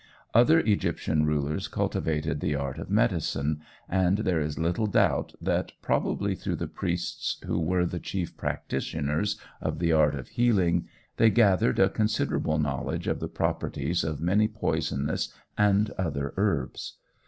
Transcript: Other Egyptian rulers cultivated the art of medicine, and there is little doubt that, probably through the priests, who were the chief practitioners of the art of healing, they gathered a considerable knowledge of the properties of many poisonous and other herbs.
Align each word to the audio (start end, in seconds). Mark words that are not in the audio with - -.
Other 0.33 0.59
Egyptian 0.61 1.27
rulers 1.27 1.67
cultivated 1.67 2.39
the 2.39 2.55
art 2.55 2.79
of 2.79 2.89
medicine, 2.89 3.61
and 3.87 4.17
there 4.17 4.41
is 4.41 4.57
little 4.57 4.87
doubt 4.87 5.35
that, 5.39 5.73
probably 5.83 6.33
through 6.33 6.55
the 6.55 6.67
priests, 6.67 7.39
who 7.45 7.59
were 7.59 7.85
the 7.85 7.99
chief 7.99 8.35
practitioners 8.35 9.39
of 9.61 9.77
the 9.77 9.91
art 9.91 10.15
of 10.15 10.29
healing, 10.29 10.87
they 11.17 11.29
gathered 11.29 11.77
a 11.77 11.87
considerable 11.87 12.57
knowledge 12.57 13.05
of 13.05 13.19
the 13.19 13.29
properties 13.29 14.03
of 14.03 14.19
many 14.19 14.47
poisonous 14.47 15.31
and 15.55 15.91
other 15.99 16.33
herbs. 16.35 16.93